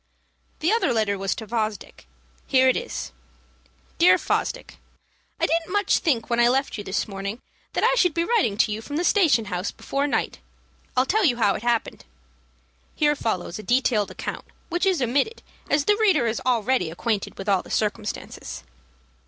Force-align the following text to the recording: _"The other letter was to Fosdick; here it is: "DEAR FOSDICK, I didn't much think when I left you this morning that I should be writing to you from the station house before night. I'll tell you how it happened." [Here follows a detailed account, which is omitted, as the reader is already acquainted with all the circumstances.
_"The 0.61 0.71
other 0.71 0.91
letter 0.91 1.15
was 1.15 1.35
to 1.35 1.45
Fosdick; 1.45 2.07
here 2.47 2.67
it 2.67 2.75
is: 2.75 3.11
"DEAR 3.99 4.17
FOSDICK, 4.17 4.77
I 5.39 5.45
didn't 5.45 5.71
much 5.71 5.99
think 5.99 6.27
when 6.27 6.39
I 6.39 6.47
left 6.47 6.75
you 6.75 6.83
this 6.83 7.07
morning 7.07 7.39
that 7.73 7.83
I 7.83 7.93
should 7.93 8.15
be 8.15 8.23
writing 8.23 8.57
to 8.57 8.71
you 8.71 8.81
from 8.81 8.95
the 8.95 9.03
station 9.03 9.45
house 9.45 9.69
before 9.69 10.07
night. 10.07 10.39
I'll 10.97 11.05
tell 11.05 11.23
you 11.23 11.37
how 11.37 11.53
it 11.53 11.61
happened." 11.61 12.05
[Here 12.95 13.15
follows 13.15 13.59
a 13.59 13.61
detailed 13.61 14.09
account, 14.09 14.45
which 14.69 14.87
is 14.87 15.03
omitted, 15.03 15.43
as 15.69 15.85
the 15.85 15.95
reader 15.95 16.25
is 16.25 16.41
already 16.47 16.89
acquainted 16.89 17.37
with 17.37 17.47
all 17.47 17.61
the 17.61 17.69
circumstances. 17.69 18.63